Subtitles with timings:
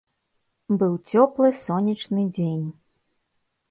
[0.79, 2.67] Быў цёплы сонечны дзень.